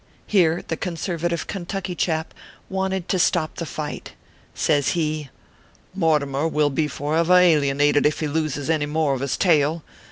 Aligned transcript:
Here 0.25 0.63
the 0.67 0.77
conservative 0.77 1.45
Kentucky 1.45 1.93
chap 1.93 2.33
wanted 2.69 3.07
to 3.09 3.19
stop 3.19 3.57
the 3.57 3.67
fight. 3.67 4.13
Says 4.55 4.93
he:" 4.97 5.29
Mortimer 5.93 6.47
will 6.47 6.71
be 6.71 6.87
forever 6.87 7.35
alienated 7.35 8.07
if 8.07 8.19
he 8.19 8.27
loses 8.27 8.67
any 8.67 8.87
more 8.87 9.13
of 9.13 9.19
his 9.21 9.37
tail. 9.37 9.83